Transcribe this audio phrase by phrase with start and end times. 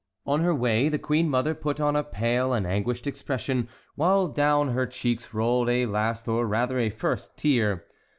[0.25, 4.69] On her way the queen mother put on a pale and anguished expression, while down
[4.69, 7.85] her cheeks rolled a last or rather a first tear.